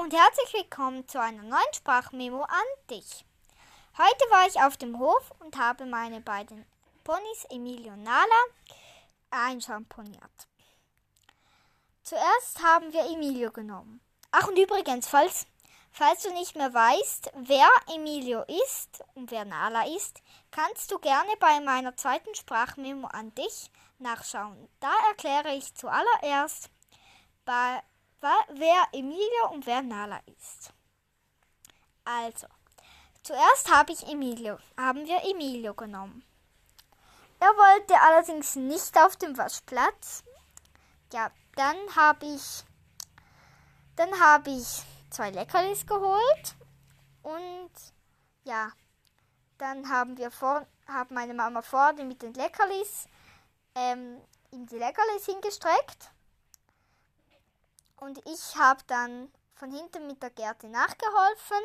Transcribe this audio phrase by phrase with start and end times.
[0.00, 3.26] und herzlich willkommen zu einer neuen Sprachmemo an dich.
[3.98, 6.64] Heute war ich auf dem Hof und habe meine beiden
[7.04, 8.44] Ponys Emilio und Nala
[9.30, 10.48] einschamponiert.
[12.02, 14.00] Zuerst haben wir Emilio genommen.
[14.30, 15.46] Ach und übrigens, falls,
[15.92, 21.36] falls du nicht mehr weißt, wer Emilio ist und wer Nala ist, kannst du gerne
[21.40, 24.66] bei meiner zweiten Sprachmemo an dich nachschauen.
[24.80, 26.70] Da erkläre ich zuallererst,
[27.44, 27.82] bei,
[28.20, 30.72] wer Emilio und wer Nala ist.
[32.04, 32.46] Also,
[33.22, 36.24] zuerst habe ich Emilio, haben wir Emilio genommen.
[37.38, 40.22] Er wollte allerdings nicht auf dem Waschplatz.
[41.12, 42.64] Ja, dann habe ich
[44.00, 46.54] dann habe ich zwei Leckerlis geholt
[47.22, 47.70] und
[48.44, 48.72] ja,
[49.58, 53.08] dann haben wir vor, haben meine Mama vorne mit den Leckerlis
[53.74, 54.18] ähm,
[54.52, 56.10] ihm die Leckerlis hingestreckt
[58.00, 61.62] und ich habe dann von hinten mit der Gerte nachgeholfen.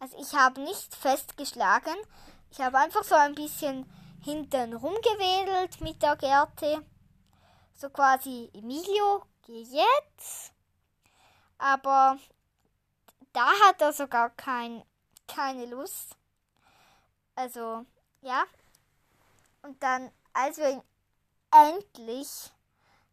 [0.00, 1.94] Also ich habe nicht festgeschlagen.
[2.50, 3.88] Ich habe einfach so ein bisschen
[4.22, 6.84] hinten rumgewedelt mit der Gerte.
[7.74, 10.52] So quasi, Emilio, geh jetzt.
[11.58, 12.18] Aber
[13.32, 14.82] da hat er sogar kein,
[15.26, 16.16] keine Lust.
[17.34, 17.84] Also,
[18.22, 18.44] ja.
[19.62, 20.82] Und dann, als wir ihn
[21.52, 22.52] endlich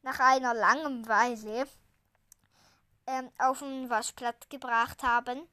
[0.04, 1.68] nach einer langen Weile
[3.08, 5.48] ähm, auf den Waschplatz gebracht haben.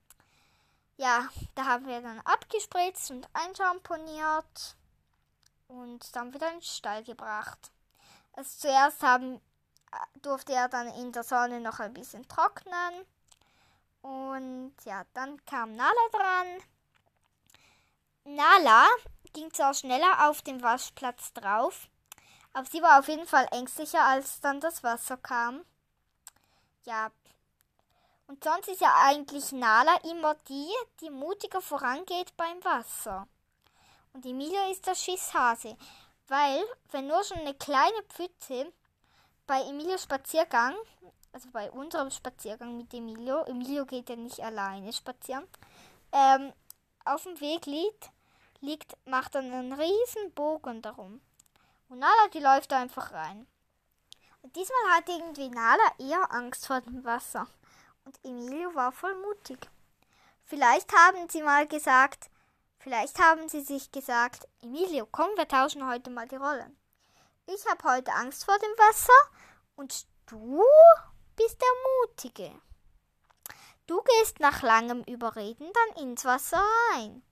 [0.97, 4.77] Ja, da haben wir dann abgespritzt und einschamponiert
[5.69, 7.70] und dann wieder in den Stall gebracht.
[8.34, 9.41] Also zuerst haben,
[10.23, 13.06] durfte er dann in der Sonne noch ein bisschen trocknen.
[14.03, 16.47] Und ja, dann kam Nala dran.
[18.25, 18.86] Nala
[19.33, 21.89] ging zwar schneller auf dem Waschplatz drauf,
[22.53, 25.64] aber sie war auf jeden Fall ängstlicher, als dann das Wasser kam.
[26.84, 27.11] Ja,
[28.27, 30.70] und sonst ist ja eigentlich Nala immer die,
[31.01, 33.27] die mutiger vorangeht beim Wasser.
[34.12, 35.77] Und Emilia ist der Schisshase,
[36.29, 38.73] weil wenn nur schon eine kleine Pfütze
[39.46, 40.74] bei Emilios Spaziergang,
[41.33, 45.46] also bei unserem Spaziergang mit Emilio, Emilio geht ja nicht alleine spazieren,
[46.13, 46.52] ähm,
[47.05, 48.11] auf dem Weg liegt,
[48.61, 51.20] liegt, macht dann einen riesen Bogen darum.
[51.89, 53.46] Und Nala, die läuft einfach rein.
[54.42, 57.46] Und diesmal hat irgendwie Nala eher Angst vor dem Wasser
[58.05, 59.58] und Emilio war voll mutig.
[60.45, 62.30] Vielleicht haben sie mal gesagt,
[62.79, 66.77] vielleicht haben sie sich gesagt, Emilio, komm, wir tauschen heute mal die Rollen.
[67.46, 69.36] Ich habe heute Angst vor dem Wasser
[69.77, 70.63] und du
[71.36, 71.68] bist der
[72.07, 72.52] Mutige.
[73.86, 77.23] Du gehst nach langem Überreden dann ins Wasser rein.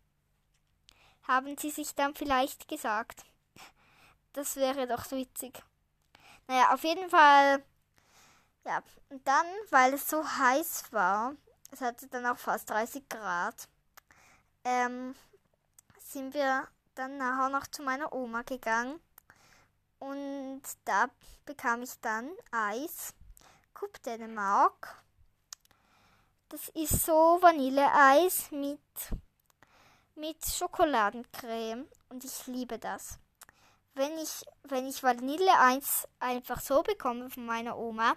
[1.28, 3.24] Haben sie sich dann vielleicht gesagt.
[4.32, 5.62] Das wäre doch witzig.
[6.48, 7.62] Naja, auf jeden Fall
[8.64, 11.34] ja, und dann, weil es so heiß war,
[11.70, 13.68] es hatte dann auch fast 30 Grad,
[14.64, 15.14] ähm,
[15.98, 19.00] sind wir dann nachher noch zu meiner Oma gegangen.
[19.98, 21.08] Und da
[21.44, 23.14] bekam ich dann Eis,
[23.74, 25.02] Coupe Dänemark.
[26.48, 28.80] Das ist so Vanilleeis mit,
[30.16, 33.18] mit Schokoladencreme und ich liebe das.
[33.94, 38.16] Wenn ich, wenn ich Vanilleeis einfach so bekomme von meiner Oma,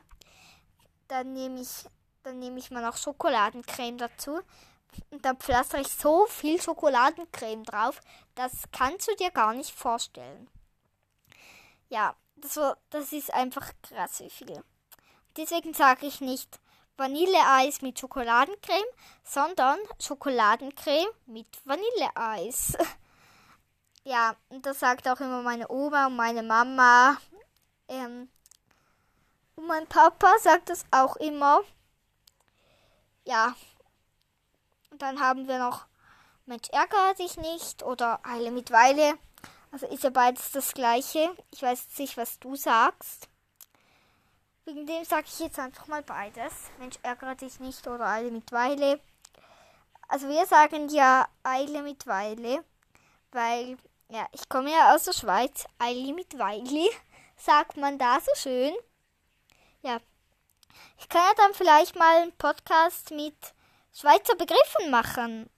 [1.08, 1.86] dann nehme ich,
[2.24, 4.41] dann nehme ich mal noch Schokoladencreme dazu.
[5.09, 8.00] Und dann pflastere ich so viel Schokoladencreme drauf,
[8.36, 10.47] das kannst du dir gar nicht vorstellen.
[11.90, 12.59] Ja, das,
[12.90, 14.64] das ist einfach krass wie viel.
[15.38, 16.59] Deswegen sage ich nicht
[16.97, 18.85] Vanilleeis mit Schokoladencreme,
[19.24, 22.78] sondern Schokoladencreme mit Vanilleeis.
[24.03, 27.18] ja, und das sagt auch immer meine Oma und meine Mama.
[27.88, 28.30] Ähm,
[29.63, 31.62] und mein Papa sagt es auch immer.
[33.24, 33.56] Ja.
[34.91, 35.85] Und dann haben wir noch
[36.46, 39.18] Mensch, ärgere dich nicht oder Eile mit Weile.
[39.72, 41.34] Also ist ja beides das gleiche.
[41.52, 43.29] Ich weiß nicht, was du sagst.
[44.66, 46.53] Wegen dem sage ich jetzt einfach mal beides.
[46.79, 48.99] Mensch, ärgere dich nicht oder Eile mit Weile.
[50.09, 52.66] Also wir sagen ja Eile mit Weile,
[53.32, 53.78] weil,
[54.09, 55.66] ja, ich komme ja aus der Schweiz.
[55.79, 56.90] Eile mit Weile
[57.38, 58.73] sagt man da so schön.
[59.84, 60.00] Ja.
[60.97, 63.35] Ich kann ja dann vielleicht mal einen Podcast mit
[63.94, 65.50] Schweizer Begriffen machen.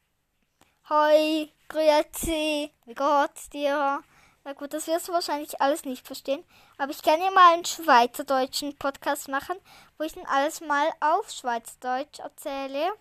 [0.90, 4.04] Hoi, grüezi, wie geht's dir?
[4.44, 6.44] Na gut, das wirst du wahrscheinlich alles nicht verstehen.
[6.80, 9.58] Aber ich kann ja mal einen schweizerdeutschen Podcast machen,
[10.00, 12.94] wo ich dann alles mal auf Schweizerdeutsch erzähle.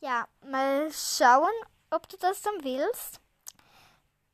[0.00, 1.52] Ja, mal schauen,
[1.90, 3.20] ob du das dann willst.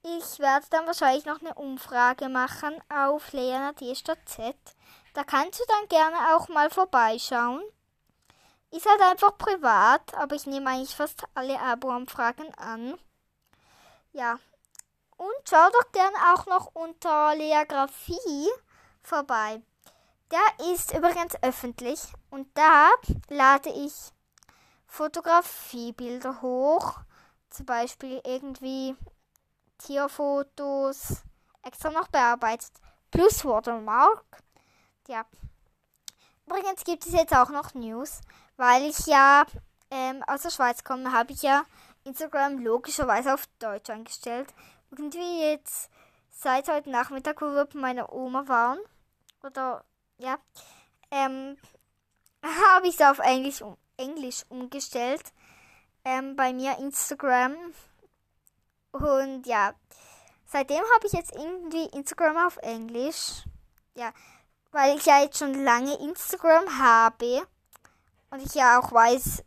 [0.05, 4.57] Ich werde dann wahrscheinlich noch eine Umfrage machen auf Leonard Z.
[5.13, 7.63] Da kannst du dann gerne auch mal vorbeischauen.
[8.71, 12.99] ist halt einfach privat, aber ich nehme eigentlich fast alle Abo-Anfragen an.
[14.13, 14.39] Ja.
[15.19, 18.49] Und schau doch gern auch noch unter Leagraphie
[19.03, 19.63] vorbei.
[20.31, 22.01] Der ist übrigens öffentlich
[22.31, 22.91] und da
[23.29, 23.93] lade ich
[24.87, 27.01] Fotografiebilder hoch.
[27.51, 28.97] Zum Beispiel irgendwie
[29.77, 31.23] Tierfotos
[31.63, 32.73] extra noch bearbeitet.
[33.11, 34.25] Plus Watermark.
[35.13, 35.27] Ja.
[36.47, 38.23] Übrigens gibt es jetzt auch noch News,
[38.57, 39.45] weil ich ja
[39.91, 41.65] ähm, aus der Schweiz komme, habe ich ja
[42.05, 44.55] Instagram logischerweise auf Deutsch eingestellt.
[44.91, 45.91] Irgendwie jetzt
[46.31, 48.79] seit heute Nachmittag, wo wir bei meiner Oma waren,
[49.43, 49.85] oder
[50.17, 50.39] ja,
[51.11, 51.59] ähm,
[52.75, 55.35] habe ich es auf Englisch, um, Englisch umgestellt.
[56.07, 57.55] Ähm, bei mir Instagram.
[58.93, 59.75] Und ja,
[60.47, 63.45] seitdem habe ich jetzt irgendwie Instagram auf Englisch.
[63.95, 64.15] Ja,
[64.73, 67.47] weil ich ja jetzt schon lange Instagram habe.
[68.31, 69.45] Und ich ja auch weiß,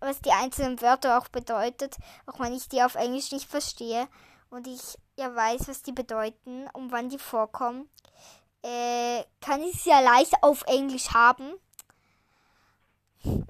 [0.00, 4.08] was die einzelnen Wörter auch bedeutet, auch wenn ich die auf Englisch nicht verstehe.
[4.48, 7.88] Und ich ja weiß, was die bedeuten und wann die vorkommen
[8.62, 11.54] äh, kann ich es ja leicht auf Englisch haben.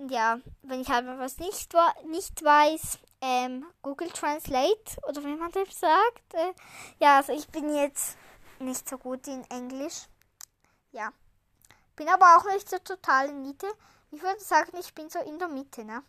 [0.08, 1.72] Ja, wenn ich halt was nicht,
[2.08, 6.34] nicht weiß, ähm, Google Translate oder wie man das sagt.
[6.34, 6.52] Äh,
[6.98, 8.16] ja, also ich bin jetzt
[8.58, 10.08] nicht so gut in Englisch.
[10.92, 11.12] Ja.
[11.96, 13.66] Bin aber auch nicht so total in Mitte.
[14.10, 16.02] Ich würde sagen, ich bin so in der Mitte, ne?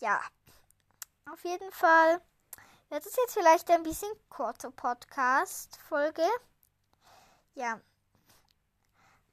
[0.00, 0.20] Ja.
[1.30, 2.20] Auf jeden Fall
[2.88, 6.26] wird es jetzt vielleicht ein bisschen kurzer Podcast-Folge.
[7.54, 7.80] Ja.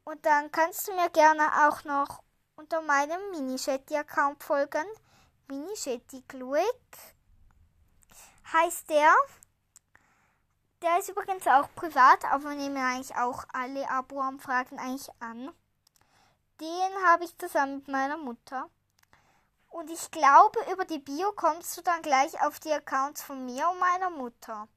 [0.04, 2.22] Und dann kannst du mir gerne auch noch
[2.56, 4.86] unter meinem Minishetty-Account folgen.
[5.48, 6.66] Minishetty Gluek
[8.52, 9.12] heißt der.
[10.84, 15.50] Der ist übrigens auch privat, aber nehme eigentlich auch alle Abo-Anfragen eigentlich an.
[16.60, 18.68] Den habe ich zusammen mit meiner Mutter.
[19.70, 23.66] Und ich glaube, über die Bio kommst du dann gleich auf die Accounts von mir
[23.70, 24.68] und meiner Mutter.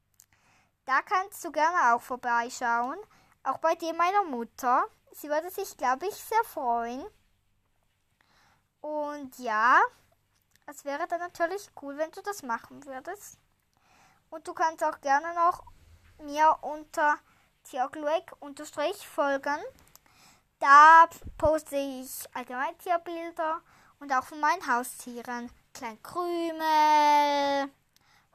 [0.86, 2.98] Da kannst du gerne auch vorbeischauen.
[3.44, 4.86] Auch bei dem meiner Mutter.
[5.12, 7.06] Sie würde sich, glaube ich, sehr freuen.
[8.80, 9.82] Und ja,
[10.68, 13.38] es wäre dann natürlich cool, wenn du das machen würdest.
[14.30, 15.66] Und du kannst auch gerne noch
[16.20, 17.18] mir unter
[17.64, 19.58] Tierglueck unterstrich folgen.
[20.60, 23.62] Da poste ich allgemein Tierbilder
[24.00, 25.52] und auch von meinen Haustieren.
[25.74, 27.70] Klein Krümel,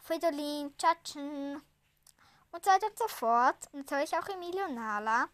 [0.03, 1.61] Fridolin, Tschatschen
[2.53, 3.57] und so weiter und so fort.
[3.73, 5.29] Natürlich auch Emilio Nala.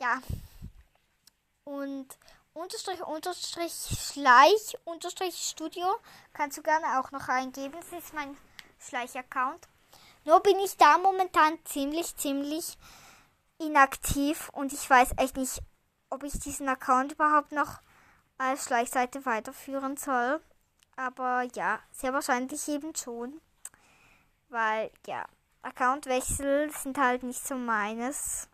[0.00, 0.22] Ja.
[1.64, 2.08] Und
[2.54, 5.86] unterstrich, unterstrich, Schleich, unterstrich Studio
[6.32, 7.74] kannst du gerne auch noch eingeben.
[7.74, 8.36] Das ist mein
[8.78, 9.68] Schleich-Account.
[10.24, 12.78] Nur bin ich da momentan ziemlich, ziemlich
[13.58, 15.60] inaktiv und ich weiß echt nicht,
[16.10, 17.80] ob ich diesen Account überhaupt noch
[18.38, 20.40] als Schleichseite weiterführen soll.
[20.96, 23.40] Aber ja, sehr wahrscheinlich eben schon.
[24.48, 25.24] Weil, ja,
[25.62, 28.48] Accountwechsel sind halt nicht so meines.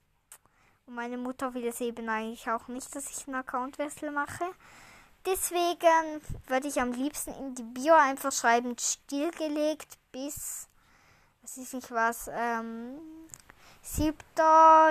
[0.87, 4.45] Und meine Mutter will es eben eigentlich auch nicht, dass ich einen Accountwechsel mache.
[5.27, 10.69] Deswegen würde ich am liebsten in die Bio einfach schreiben, stillgelegt bis,
[11.49, 12.99] was ist nicht was, ähm,
[13.81, 14.15] 7.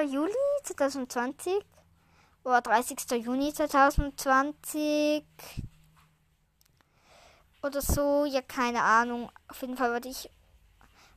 [0.10, 0.34] Juli
[0.64, 1.54] 2020
[2.44, 2.98] oder 30.
[3.24, 5.24] Juni 2020
[7.62, 9.30] oder so, ja keine Ahnung.
[9.48, 10.32] Auf jeden Fall würde ich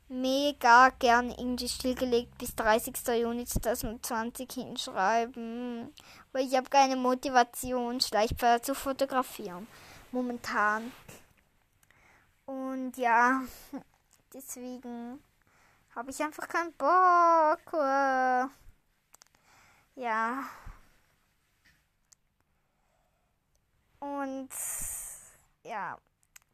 [0.09, 2.95] mega gern irgendwie stillgelegt bis 30.
[3.23, 5.95] Juni 2020 hinschreiben.
[6.33, 9.67] Weil ich habe keine Motivation, Schleichpferde zu fotografieren.
[10.13, 10.93] Momentan.
[12.45, 13.41] Und ja,
[14.35, 15.19] deswegen
[15.95, 17.73] habe ich einfach keinen Bock.
[19.95, 20.45] Ja.
[23.99, 24.49] Und
[25.63, 25.99] ja,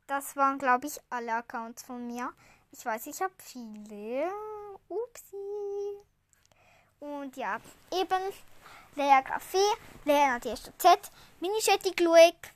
[0.06, 2.32] das waren, glaube ich, alle Accounts von mir.
[2.72, 4.30] Ich weiß, ich habe viele.
[4.88, 5.36] Upsi.
[7.00, 7.60] Und ja,
[7.92, 8.22] eben
[8.94, 9.58] Lea Graphie,
[10.04, 12.52] Lea Nadia Z, Minischetti Gluek,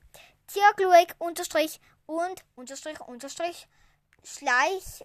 [0.46, 3.68] Tia Gluek, Unterstrich und Unterstrich, Unterstrich,
[4.24, 5.04] Schleich,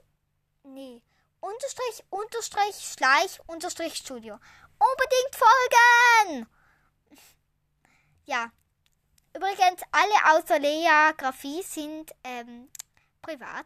[0.63, 1.01] nee,
[1.45, 4.39] Unterstrich, Unterstrich, Schleich, Unterstrich Studio.
[4.79, 6.47] Unbedingt folgen!
[8.25, 8.51] Ja,
[9.33, 12.69] übrigens, alle außer Lea Graphie sind ähm,
[13.21, 13.65] privat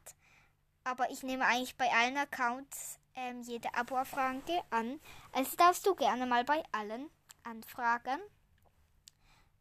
[0.90, 5.00] aber ich nehme eigentlich bei allen Accounts ähm, jede Abo-Anfrage an.
[5.32, 7.10] Also darfst du gerne mal bei allen
[7.44, 8.20] anfragen.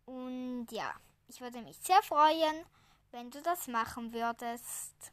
[0.06, 0.94] Und ja,
[1.26, 2.64] ich würde mich sehr freuen,
[3.10, 5.12] wenn du das machen würdest.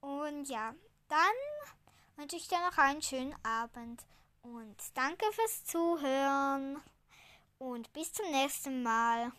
[0.00, 0.74] Und ja,
[1.08, 1.18] dann
[2.16, 4.02] wünsche ich dir noch einen schönen Abend
[4.42, 6.80] und danke fürs Zuhören
[7.58, 9.32] und bis zum nächsten Mal.